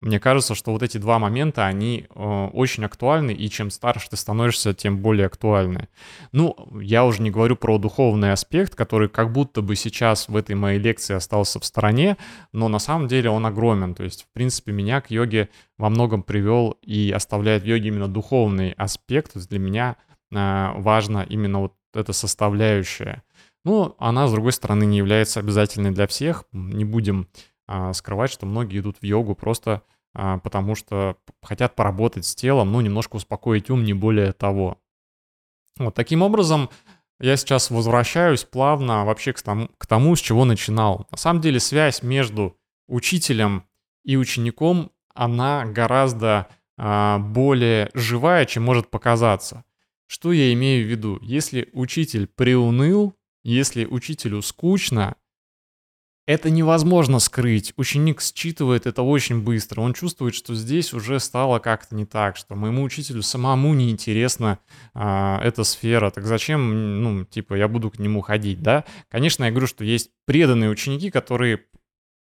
мне 0.00 0.20
кажется, 0.20 0.54
что 0.54 0.70
вот 0.70 0.84
эти 0.84 0.96
два 0.98 1.18
момента, 1.18 1.66
они 1.66 2.06
э, 2.08 2.48
очень 2.52 2.84
актуальны, 2.84 3.32
и 3.32 3.50
чем 3.50 3.70
старше 3.70 4.10
ты 4.10 4.16
становишься, 4.16 4.72
тем 4.72 4.98
более 4.98 5.26
актуальны. 5.26 5.88
Ну, 6.30 6.54
я 6.80 7.04
уже 7.04 7.20
не 7.20 7.32
говорю 7.32 7.56
про 7.56 7.78
духовный 7.78 8.32
аспект, 8.32 8.76
который 8.76 9.08
как 9.08 9.32
будто 9.32 9.60
бы 9.60 9.74
сейчас 9.74 10.28
в 10.28 10.36
этой 10.36 10.54
моей 10.54 10.78
лекции 10.78 11.14
остался 11.14 11.58
в 11.58 11.64
стороне, 11.64 12.16
но 12.52 12.68
на 12.68 12.78
самом 12.78 13.08
деле 13.08 13.30
он 13.30 13.44
огромен. 13.44 13.96
То 13.96 14.04
есть, 14.04 14.22
в 14.22 14.32
принципе, 14.32 14.70
меня 14.70 15.00
к 15.00 15.10
йоге 15.10 15.48
во 15.78 15.90
многом 15.90 16.22
привел 16.22 16.78
и 16.82 17.10
оставляет 17.10 17.64
в 17.64 17.66
йоге 17.66 17.88
именно 17.88 18.06
духовный 18.06 18.72
аспект. 18.72 19.32
То 19.32 19.40
есть 19.40 19.50
для 19.50 19.58
меня 19.58 19.96
э, 20.30 20.70
важно 20.76 21.26
именно 21.28 21.60
вот 21.60 21.74
эта 21.92 22.12
составляющая. 22.12 23.24
Ну, 23.64 23.96
она, 23.98 24.28
с 24.28 24.32
другой 24.32 24.52
стороны, 24.52 24.84
не 24.84 24.98
является 24.98 25.40
обязательной 25.40 25.90
для 25.90 26.06
всех. 26.06 26.44
Не 26.52 26.84
будем 26.84 27.26
скрывать, 27.92 28.30
что 28.30 28.46
многие 28.46 28.80
идут 28.80 28.98
в 29.00 29.04
йогу 29.04 29.34
просто 29.34 29.82
а, 30.14 30.38
потому 30.38 30.74
что 30.74 31.16
хотят 31.42 31.76
поработать 31.76 32.26
с 32.26 32.34
телом, 32.34 32.72
ну, 32.72 32.80
немножко 32.80 33.16
успокоить 33.16 33.70
ум, 33.70 33.84
не 33.84 33.92
более 33.92 34.32
того. 34.32 34.78
Вот 35.76 35.94
таким 35.94 36.22
образом, 36.22 36.70
я 37.20 37.36
сейчас 37.36 37.70
возвращаюсь 37.70 38.44
плавно 38.44 39.04
вообще 39.04 39.32
к 39.32 39.40
тому, 39.40 39.68
к 39.78 39.86
тому, 39.86 40.16
с 40.16 40.20
чего 40.20 40.44
начинал. 40.44 41.06
На 41.10 41.16
самом 41.16 41.40
деле 41.40 41.60
связь 41.60 42.02
между 42.02 42.56
учителем 42.88 43.64
и 44.04 44.16
учеником, 44.16 44.90
она 45.14 45.64
гораздо 45.66 46.48
а, 46.76 47.18
более 47.18 47.90
живая, 47.94 48.44
чем 48.44 48.64
может 48.64 48.90
показаться. 48.90 49.64
Что 50.06 50.32
я 50.32 50.52
имею 50.52 50.86
в 50.86 50.90
виду? 50.90 51.18
Если 51.22 51.68
учитель 51.72 52.26
приуныл, 52.26 53.14
если 53.44 53.84
учителю 53.84 54.42
скучно, 54.42 55.16
это 56.28 56.50
невозможно 56.50 57.20
скрыть. 57.20 57.72
Ученик 57.78 58.20
считывает 58.20 58.86
это 58.86 59.00
очень 59.00 59.40
быстро. 59.40 59.80
Он 59.80 59.94
чувствует, 59.94 60.34
что 60.34 60.54
здесь 60.54 60.92
уже 60.92 61.20
стало 61.20 61.58
как-то 61.58 61.96
не 61.96 62.04
так, 62.04 62.36
что 62.36 62.54
моему 62.54 62.82
учителю 62.82 63.22
самому 63.22 63.72
неинтересна 63.72 64.58
а, 64.92 65.40
эта 65.42 65.64
сфера. 65.64 66.10
Так 66.10 66.26
зачем, 66.26 67.02
ну, 67.02 67.24
типа, 67.24 67.54
я 67.54 67.66
буду 67.66 67.90
к 67.90 67.98
нему 67.98 68.20
ходить, 68.20 68.60
да? 68.60 68.84
Конечно, 69.08 69.44
я 69.44 69.50
говорю, 69.50 69.66
что 69.66 69.84
есть 69.84 70.10
преданные 70.26 70.68
ученики, 70.68 71.10
которые 71.10 71.64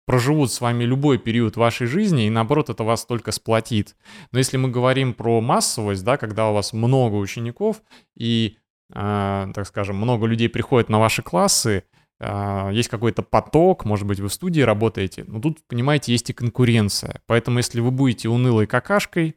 проживут 0.04 0.52
с 0.52 0.60
вами 0.60 0.84
любой 0.84 1.16
период 1.16 1.56
вашей 1.56 1.86
жизни, 1.86 2.26
и 2.26 2.30
наоборот, 2.30 2.68
это 2.68 2.84
вас 2.84 3.06
только 3.06 3.32
сплотит. 3.32 3.96
Но 4.32 4.38
если 4.38 4.58
мы 4.58 4.70
говорим 4.70 5.14
про 5.14 5.40
массовость, 5.40 6.04
да, 6.04 6.18
когда 6.18 6.50
у 6.50 6.54
вас 6.54 6.74
много 6.74 7.14
учеников 7.14 7.80
и, 8.14 8.58
э, 8.92 9.46
так 9.54 9.66
скажем, 9.66 9.96
много 9.96 10.26
людей 10.26 10.50
приходят 10.50 10.90
на 10.90 10.98
ваши 10.98 11.22
классы, 11.22 11.84
есть 12.20 12.88
какой-то 12.88 13.22
поток, 13.22 13.84
может 13.84 14.06
быть, 14.06 14.18
вы 14.18 14.28
в 14.28 14.32
студии 14.32 14.60
работаете, 14.60 15.24
но 15.28 15.40
тут, 15.40 15.58
понимаете, 15.68 16.10
есть 16.12 16.30
и 16.30 16.32
конкуренция. 16.32 17.22
Поэтому 17.26 17.58
если 17.58 17.80
вы 17.80 17.92
будете 17.92 18.28
унылой 18.28 18.66
какашкой, 18.66 19.36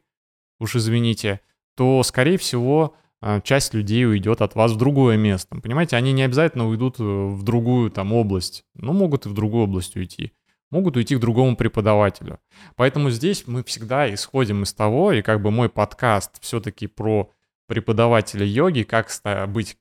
уж 0.58 0.74
извините, 0.74 1.40
то, 1.76 2.02
скорее 2.02 2.38
всего, 2.38 2.96
а, 3.24 3.40
часть 3.40 3.72
людей 3.72 4.04
уйдет 4.04 4.42
от 4.42 4.56
вас 4.56 4.72
в 4.72 4.76
другое 4.76 5.16
место. 5.16 5.56
Понимаете, 5.60 5.96
они 5.96 6.12
не 6.12 6.22
обязательно 6.22 6.66
уйдут 6.66 6.98
э, 6.98 7.02
в 7.04 7.44
другую 7.44 7.90
там 7.92 8.12
область, 8.12 8.64
но 8.74 8.92
могут 8.92 9.26
и 9.26 9.28
в 9.28 9.32
другую 9.32 9.64
область 9.64 9.94
уйти. 9.94 10.32
Могут 10.72 10.96
уйти 10.96 11.14
к 11.14 11.20
другому 11.20 11.54
преподавателю. 11.54 12.40
Поэтому 12.74 13.10
здесь 13.10 13.44
мы 13.46 13.62
всегда 13.62 14.12
исходим 14.12 14.64
из 14.64 14.74
того, 14.74 15.12
и 15.12 15.22
как 15.22 15.40
бы 15.40 15.52
мой 15.52 15.68
подкаст 15.68 16.42
все-таки 16.42 16.88
про 16.88 17.30
преподавателя 17.68 18.44
йоги, 18.44 18.82
как 18.82 19.08
быть 19.48 19.76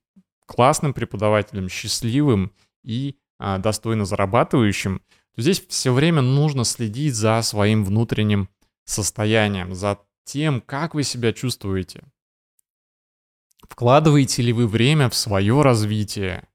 классным 0.46 0.94
преподавателем, 0.94 1.68
счастливым 1.68 2.52
и 2.84 3.18
а, 3.40 3.58
достойно 3.58 4.06
зарабатывающим, 4.06 5.02
то 5.36 5.42
здесь 5.42 5.66
все 5.68 5.94
время 5.94 6.22
нужно 6.22 6.64
следить 6.64 7.16
за 7.16 7.42
своим 7.42 7.84
внутренним 7.84 8.50
состоянием, 8.86 9.74
за 9.74 10.00
тем, 10.26 10.62
как 10.62 10.94
вы 10.94 11.04
себя 11.04 11.34
чувствуете. 11.34 12.04
Вкладываете 13.68 14.42
ли 14.42 14.54
вы 14.54 14.68
время 14.68 15.10
в 15.10 15.16
свое 15.16 15.62
развитие? 15.62 16.48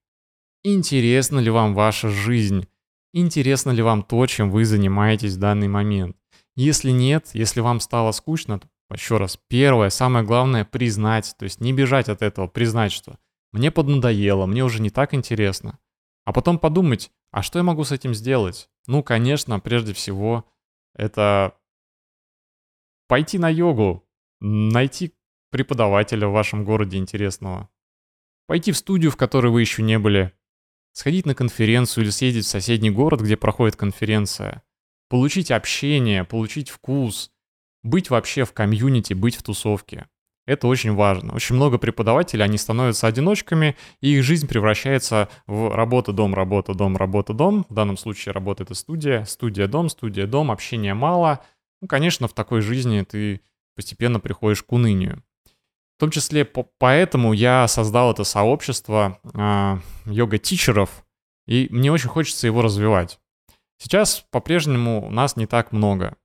Интересна 0.62 1.38
ли 1.38 1.50
вам 1.50 1.74
ваша 1.74 2.08
жизнь? 2.08 2.66
Интересно 3.12 3.70
ли 3.70 3.82
вам 3.82 4.02
то, 4.02 4.26
чем 4.26 4.50
вы 4.50 4.64
занимаетесь 4.64 5.34
в 5.34 5.38
данный 5.38 5.68
момент? 5.68 6.16
Если 6.54 6.90
нет, 6.90 7.30
если 7.32 7.60
вам 7.60 7.80
стало 7.80 8.12
скучно, 8.12 8.58
то 8.58 8.68
еще 8.92 9.16
раз, 9.16 9.38
первое, 9.48 9.90
самое 9.90 10.24
главное, 10.24 10.64
признать, 10.64 11.34
то 11.38 11.44
есть 11.44 11.60
не 11.60 11.72
бежать 11.72 12.08
от 12.08 12.22
этого, 12.22 12.46
признать, 12.46 12.92
что 12.92 13.18
мне 13.52 13.70
поднадоело, 13.70 14.46
мне 14.46 14.64
уже 14.64 14.80
не 14.82 14.90
так 14.90 15.14
интересно. 15.14 15.78
А 16.26 16.32
потом 16.32 16.58
подумать, 16.58 17.12
а 17.30 17.40
что 17.40 17.60
я 17.60 17.62
могу 17.62 17.84
с 17.84 17.92
этим 17.92 18.12
сделать? 18.12 18.68
Ну, 18.88 19.04
конечно, 19.04 19.60
прежде 19.60 19.92
всего, 19.92 20.44
это 20.92 21.56
пойти 23.06 23.38
на 23.38 23.48
йогу, 23.48 24.04
найти 24.40 25.14
преподавателя 25.50 26.26
в 26.26 26.32
вашем 26.32 26.64
городе 26.64 26.98
интересного, 26.98 27.70
пойти 28.48 28.72
в 28.72 28.76
студию, 28.76 29.12
в 29.12 29.16
которой 29.16 29.52
вы 29.52 29.60
еще 29.60 29.82
не 29.82 30.00
были, 30.00 30.32
сходить 30.92 31.26
на 31.26 31.36
конференцию 31.36 32.04
или 32.04 32.10
съездить 32.10 32.44
в 32.44 32.48
соседний 32.48 32.90
город, 32.90 33.20
где 33.20 33.36
проходит 33.36 33.76
конференция, 33.76 34.64
получить 35.08 35.52
общение, 35.52 36.24
получить 36.24 36.70
вкус, 36.70 37.30
быть 37.84 38.10
вообще 38.10 38.44
в 38.44 38.52
комьюнити, 38.52 39.14
быть 39.14 39.36
в 39.36 39.44
тусовке. 39.44 40.08
Это 40.46 40.68
очень 40.68 40.94
важно. 40.94 41.34
Очень 41.34 41.56
много 41.56 41.76
преподавателей, 41.76 42.44
они 42.44 42.56
становятся 42.56 43.08
одиночками, 43.08 43.76
и 44.00 44.16
их 44.16 44.22
жизнь 44.22 44.46
превращается 44.46 45.28
в 45.46 45.74
работа-дом, 45.74 46.34
работа-дом, 46.34 46.96
работа-дом. 46.96 47.66
В 47.68 47.74
данном 47.74 47.96
случае 47.96 48.32
работа— 48.32 48.62
это 48.64 48.74
студия, 48.74 49.24
студия-дом, 49.24 49.88
студия-дом, 49.88 50.52
общения 50.52 50.94
мало. 50.94 51.40
Ну, 51.82 51.88
конечно, 51.88 52.28
в 52.28 52.32
такой 52.32 52.60
жизни 52.60 53.02
ты 53.02 53.40
постепенно 53.74 54.20
приходишь 54.20 54.62
к 54.62 54.72
унынию. 54.72 55.22
В 55.96 56.00
том 56.00 56.10
числе 56.10 56.44
по 56.44 56.62
поэтому 56.78 57.32
я 57.32 57.66
создал 57.66 58.12
это 58.12 58.22
сообщество 58.22 59.18
э, 59.34 59.78
йога-тичеров, 60.04 61.04
и 61.46 61.68
мне 61.70 61.90
очень 61.90 62.08
хочется 62.08 62.46
его 62.46 62.62
развивать. 62.62 63.18
Сейчас 63.78 64.24
по-прежнему 64.30 65.08
нас 65.10 65.36
не 65.36 65.46
так 65.46 65.72
много. 65.72 66.16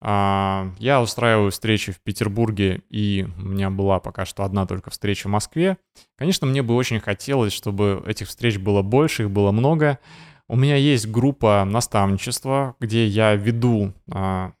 А, 0.00 0.70
я 0.78 1.02
устраиваю 1.02 1.50
встречи 1.50 1.92
в 1.92 2.00
Петербурге, 2.00 2.82
и 2.88 3.26
у 3.38 3.42
меня 3.42 3.70
была 3.70 3.98
пока 3.98 4.24
что 4.24 4.44
одна 4.44 4.66
только 4.66 4.90
встреча 4.90 5.26
в 5.26 5.30
Москве. 5.30 5.76
Конечно, 6.16 6.46
мне 6.46 6.62
бы 6.62 6.74
очень 6.74 7.00
хотелось, 7.00 7.52
чтобы 7.52 8.02
этих 8.06 8.28
встреч 8.28 8.58
было 8.58 8.82
больше, 8.82 9.24
их 9.24 9.30
было 9.30 9.50
много. 9.50 9.98
У 10.46 10.56
меня 10.56 10.76
есть 10.76 11.08
группа 11.08 11.64
наставничества, 11.66 12.76
где 12.80 13.06
я 13.06 13.34
веду 13.34 13.92
а, 14.10 14.52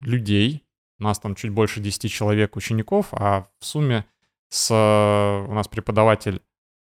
людей. 0.00 0.64
У 0.98 1.04
нас 1.04 1.18
там 1.18 1.34
чуть 1.34 1.50
больше 1.50 1.80
10 1.80 2.10
человек 2.10 2.54
учеников, 2.56 3.08
а 3.12 3.46
в 3.58 3.64
сумме 3.64 4.04
с, 4.50 4.70
у 4.70 5.52
нас 5.54 5.66
преподаватель, 5.68 6.42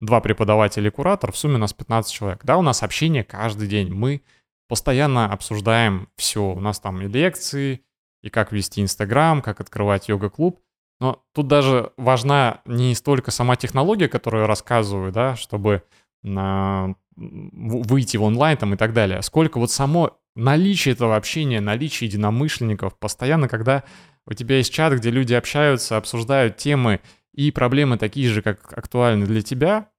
два 0.01 0.19
преподавателя 0.19 0.87
и 0.87 0.91
куратор, 0.91 1.31
в 1.31 1.37
сумме 1.37 1.55
у 1.55 1.59
нас 1.59 1.73
15 1.73 2.11
человек. 2.11 2.43
Да, 2.43 2.57
у 2.57 2.61
нас 2.63 2.81
общение 2.81 3.23
каждый 3.23 3.67
день. 3.67 3.93
Мы 3.93 4.23
постоянно 4.67 5.31
обсуждаем 5.31 6.09
все. 6.15 6.41
У 6.41 6.59
нас 6.59 6.79
там 6.79 7.01
и 7.01 7.07
лекции, 7.07 7.83
и 8.21 8.29
как 8.29 8.51
вести 8.51 8.81
Инстаграм, 8.81 9.41
как 9.41 9.61
открывать 9.61 10.09
йога-клуб. 10.09 10.59
Но 10.99 11.23
тут 11.33 11.47
даже 11.47 11.91
важна 11.97 12.61
не 12.65 12.93
столько 12.93 13.31
сама 13.31 13.55
технология, 13.55 14.07
которую 14.07 14.41
я 14.41 14.47
рассказываю, 14.47 15.11
да, 15.11 15.35
чтобы 15.35 15.83
на, 16.21 16.95
выйти 17.15 18.17
в 18.17 18.23
онлайн 18.23 18.57
там 18.57 18.73
и 18.73 18.77
так 18.77 18.93
далее, 18.93 19.21
сколько 19.21 19.57
вот 19.57 19.71
само 19.71 20.19
наличие 20.35 20.93
этого 20.93 21.15
общения, 21.15 21.59
наличие 21.59 22.07
единомышленников, 22.07 22.97
постоянно, 22.97 23.47
когда 23.47 23.83
у 24.27 24.33
тебя 24.33 24.57
есть 24.57 24.71
чат, 24.71 24.93
где 24.93 25.09
люди 25.09 25.33
общаются, 25.33 25.97
обсуждают 25.97 26.57
темы 26.57 27.01
и 27.33 27.49
проблемы 27.51 27.97
такие 27.97 28.29
же, 28.29 28.41
как 28.41 28.77
актуальны 28.77 29.25
для 29.25 29.41
тебя, 29.41 29.89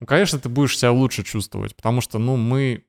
ну, 0.00 0.06
конечно, 0.06 0.38
ты 0.38 0.48
будешь 0.48 0.78
себя 0.78 0.92
лучше 0.92 1.22
чувствовать, 1.22 1.76
потому 1.76 2.00
что, 2.00 2.18
ну, 2.18 2.36
мы 2.36 2.84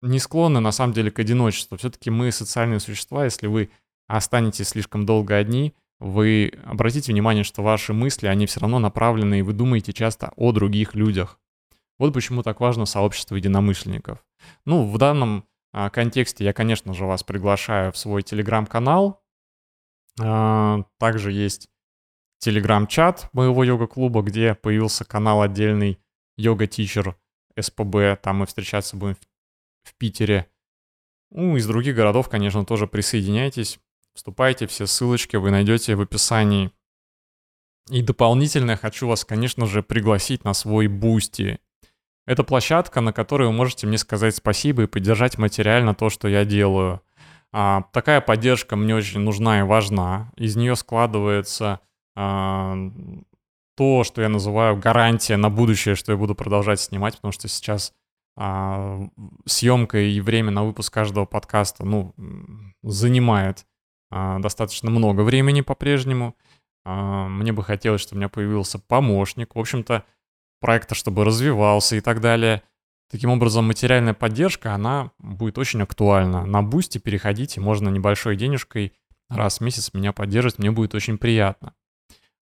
не 0.00 0.18
склонны, 0.18 0.60
на 0.60 0.72
самом 0.72 0.94
деле, 0.94 1.10
к 1.10 1.18
одиночеству. 1.18 1.76
Все-таки 1.76 2.08
мы 2.08 2.32
социальные 2.32 2.80
существа, 2.80 3.24
если 3.24 3.48
вы 3.48 3.70
останетесь 4.16 4.68
слишком 4.68 5.06
долго 5.06 5.36
одни, 5.36 5.74
вы 6.00 6.52
обратите 6.64 7.12
внимание, 7.12 7.44
что 7.44 7.62
ваши 7.62 7.92
мысли, 7.92 8.26
они 8.26 8.46
все 8.46 8.60
равно 8.60 8.78
направлены, 8.78 9.40
и 9.40 9.42
вы 9.42 9.52
думаете 9.52 9.92
часто 9.92 10.32
о 10.36 10.52
других 10.52 10.94
людях. 10.94 11.38
Вот 11.98 12.14
почему 12.14 12.42
так 12.42 12.60
важно 12.60 12.86
сообщество 12.86 13.36
единомышленников. 13.36 14.24
Ну, 14.64 14.90
в 14.90 14.96
данном 14.96 15.44
а, 15.72 15.90
контексте 15.90 16.44
я, 16.44 16.54
конечно 16.54 16.94
же, 16.94 17.04
вас 17.04 17.22
приглашаю 17.22 17.92
в 17.92 17.98
свой 17.98 18.22
телеграм-канал. 18.22 19.22
А, 20.18 20.84
также 20.98 21.30
есть 21.30 21.68
телеграм-чат 22.38 23.28
моего 23.34 23.62
йога-клуба, 23.62 24.22
где 24.22 24.54
появился 24.54 25.04
канал 25.04 25.42
отдельный 25.42 26.00
йога-тичер 26.38 27.16
СПБ. 27.58 28.18
Там 28.22 28.38
мы 28.38 28.46
встречаться 28.46 28.96
будем 28.96 29.16
в, 29.16 29.90
в 29.90 29.94
Питере. 29.96 30.50
Ну, 31.30 31.56
из 31.56 31.66
других 31.66 31.94
городов, 31.94 32.30
конечно, 32.30 32.64
тоже 32.64 32.86
присоединяйтесь. 32.86 33.78
Вступайте, 34.20 34.66
все 34.66 34.86
ссылочки 34.86 35.36
вы 35.36 35.50
найдете 35.50 35.94
в 35.94 36.02
описании. 36.02 36.72
И 37.88 38.02
дополнительно 38.02 38.76
хочу 38.76 39.08
вас, 39.08 39.24
конечно 39.24 39.64
же, 39.64 39.82
пригласить 39.82 40.44
на 40.44 40.52
свой 40.52 40.88
Boosty. 40.88 41.58
Это 42.26 42.44
площадка, 42.44 43.00
на 43.00 43.14
которой 43.14 43.48
вы 43.48 43.54
можете 43.54 43.86
мне 43.86 43.96
сказать 43.96 44.36
спасибо 44.36 44.82
и 44.82 44.86
поддержать 44.86 45.38
материально 45.38 45.94
то, 45.94 46.10
что 46.10 46.28
я 46.28 46.44
делаю. 46.44 47.00
А, 47.50 47.84
такая 47.94 48.20
поддержка 48.20 48.76
мне 48.76 48.94
очень 48.94 49.20
нужна 49.20 49.60
и 49.60 49.62
важна. 49.62 50.30
Из 50.36 50.54
нее 50.54 50.76
складывается 50.76 51.80
а, 52.14 52.76
то, 53.74 54.04
что 54.04 54.20
я 54.20 54.28
называю 54.28 54.76
гарантия 54.76 55.38
на 55.38 55.48
будущее, 55.48 55.94
что 55.94 56.12
я 56.12 56.18
буду 56.18 56.34
продолжать 56.34 56.80
снимать, 56.80 57.16
потому 57.16 57.32
что 57.32 57.48
сейчас 57.48 57.94
а, 58.36 59.00
съемка 59.46 59.96
и 59.98 60.20
время 60.20 60.50
на 60.50 60.62
выпуск 60.62 60.92
каждого 60.92 61.24
подкаста, 61.24 61.86
ну, 61.86 62.14
занимает 62.82 63.64
достаточно 64.10 64.90
много 64.90 65.22
времени 65.22 65.60
по-прежнему. 65.60 66.36
А, 66.84 67.28
мне 67.28 67.52
бы 67.52 67.62
хотелось, 67.62 68.00
чтобы 68.00 68.16
у 68.16 68.20
меня 68.20 68.28
появился 68.28 68.78
помощник, 68.78 69.54
в 69.54 69.58
общем-то, 69.58 70.04
проекта, 70.60 70.94
чтобы 70.94 71.24
развивался 71.24 71.96
и 71.96 72.00
так 72.00 72.20
далее. 72.20 72.62
Таким 73.10 73.30
образом, 73.30 73.66
материальная 73.66 74.14
поддержка, 74.14 74.74
она 74.74 75.10
будет 75.18 75.58
очень 75.58 75.82
актуальна. 75.82 76.46
На 76.46 76.62
Boosty 76.62 76.98
переходите, 76.98 77.60
можно 77.60 77.88
небольшой 77.88 78.36
денежкой 78.36 78.92
раз 79.28 79.58
в 79.58 79.60
месяц 79.62 79.92
меня 79.94 80.12
поддерживать, 80.12 80.58
мне 80.58 80.70
будет 80.70 80.94
очень 80.94 81.18
приятно. 81.18 81.74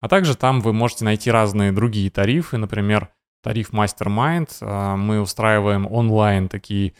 А 0.01 0.07
также 0.07 0.35
там 0.35 0.61
вы 0.61 0.73
можете 0.73 1.05
найти 1.05 1.29
разные 1.29 1.71
другие 1.71 2.09
тарифы, 2.09 2.57
например, 2.57 3.09
тариф 3.43 3.71
Mastermind. 3.71 4.49
А, 4.61 4.95
мы 4.95 5.21
устраиваем 5.21 5.87
онлайн 5.91 6.47
такие 6.49 6.93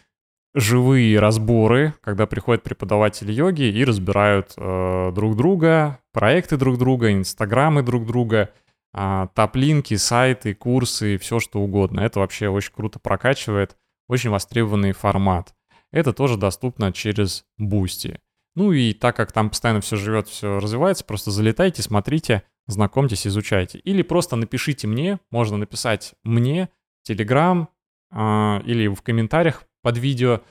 живые 0.53 1.19
разборы, 1.19 1.93
когда 2.01 2.25
приходят 2.25 2.63
преподаватели 2.63 3.31
йоги 3.31 3.63
и 3.63 3.83
разбирают 3.83 4.53
э, 4.57 5.12
друг 5.13 5.35
друга, 5.35 5.99
проекты 6.12 6.57
друг 6.57 6.77
друга, 6.77 7.12
инстаграмы 7.13 7.83
друг 7.83 8.05
друга, 8.05 8.51
э, 8.93 9.27
топ-линки, 9.35 9.95
сайты, 9.95 10.55
курсы, 10.55 11.17
все 11.17 11.39
что 11.39 11.59
угодно. 11.59 12.01
Это 12.01 12.19
вообще 12.19 12.49
очень 12.49 12.73
круто 12.73 12.99
прокачивает, 12.99 13.77
очень 14.07 14.31
востребованный 14.31 14.93
формат. 14.93 15.53
Это 15.91 16.13
тоже 16.13 16.38
доступно 16.38 16.91
через 16.91 17.45
Boosty. 17.59 18.17
Ну 18.55 18.71
и 18.71 18.93
так 18.93 19.15
как 19.15 19.31
там 19.31 19.49
постоянно 19.49 19.81
все 19.81 19.95
живет, 19.95 20.27
все 20.27 20.59
развивается, 20.59 21.05
просто 21.05 21.31
залетайте, 21.31 21.81
смотрите, 21.81 22.43
знакомьтесь, 22.67 23.27
изучайте. 23.27 23.79
Или 23.79 24.01
просто 24.01 24.35
напишите 24.35 24.88
мне, 24.88 25.19
можно 25.31 25.57
написать 25.57 26.15
мне, 26.23 26.69
Telegram 27.07 27.67
э, 28.12 28.62
или 28.65 28.88
в 28.88 29.01
комментариях 29.01 29.63
под 29.81 29.97
видео 29.97 30.41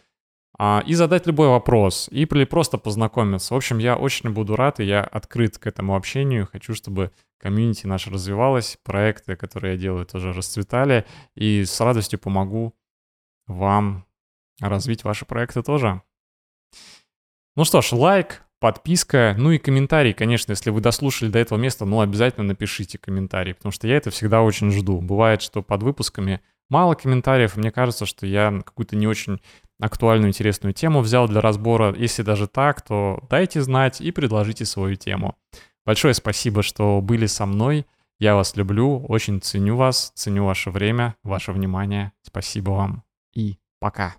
а, 0.58 0.82
и 0.86 0.94
задать 0.94 1.26
любой 1.26 1.48
вопрос, 1.48 2.08
и, 2.10 2.24
просто 2.24 2.78
познакомиться. 2.78 3.54
В 3.54 3.56
общем, 3.56 3.78
я 3.78 3.96
очень 3.96 4.30
буду 4.30 4.56
рад, 4.56 4.80
и 4.80 4.84
я 4.84 5.02
открыт 5.02 5.58
к 5.58 5.66
этому 5.66 5.94
общению. 5.94 6.48
Хочу, 6.50 6.74
чтобы 6.74 7.12
комьюнити 7.38 7.86
наше 7.86 8.10
развивалось, 8.10 8.78
проекты, 8.82 9.36
которые 9.36 9.74
я 9.74 9.78
делаю, 9.78 10.06
тоже 10.06 10.32
расцветали, 10.32 11.06
и 11.36 11.64
с 11.64 11.80
радостью 11.80 12.18
помогу 12.18 12.74
вам 13.46 14.04
развить 14.60 15.04
ваши 15.04 15.24
проекты 15.24 15.62
тоже. 15.62 16.02
Ну 17.54 17.64
что 17.64 17.80
ж, 17.80 17.92
лайк, 17.92 18.42
подписка, 18.60 19.34
ну 19.38 19.52
и 19.52 19.58
комментарий, 19.58 20.12
конечно, 20.12 20.52
если 20.52 20.70
вы 20.70 20.80
дослушали 20.80 21.30
до 21.30 21.38
этого 21.38 21.58
места, 21.58 21.84
ну 21.84 22.00
обязательно 22.00 22.46
напишите 22.46 22.98
комментарий, 22.98 23.54
потому 23.54 23.72
что 23.72 23.86
я 23.86 23.96
это 23.96 24.10
всегда 24.10 24.42
очень 24.42 24.70
жду. 24.72 25.00
Бывает, 25.00 25.42
что 25.42 25.62
под 25.62 25.82
выпусками 25.82 26.40
мало 26.68 26.94
комментариев, 26.94 27.56
мне 27.56 27.70
кажется, 27.70 28.06
что 28.06 28.26
я 28.26 28.60
какую-то 28.64 28.96
не 28.96 29.06
очень 29.06 29.40
актуальную, 29.80 30.28
интересную 30.28 30.72
тему 30.72 31.00
взял 31.00 31.28
для 31.28 31.40
разбора. 31.40 31.94
Если 31.96 32.22
даже 32.22 32.48
так, 32.48 32.82
то 32.82 33.22
дайте 33.30 33.60
знать 33.62 34.00
и 34.00 34.10
предложите 34.10 34.64
свою 34.64 34.96
тему. 34.96 35.36
Большое 35.86 36.14
спасибо, 36.14 36.62
что 36.62 37.00
были 37.00 37.26
со 37.26 37.46
мной. 37.46 37.86
Я 38.18 38.34
вас 38.34 38.56
люблю, 38.56 39.04
очень 39.06 39.40
ценю 39.40 39.76
вас, 39.76 40.12
ценю 40.14 40.44
ваше 40.44 40.70
время, 40.70 41.16
ваше 41.22 41.52
внимание. 41.52 42.12
Спасибо 42.22 42.70
вам 42.72 43.04
и 43.32 43.58
пока. 43.78 44.16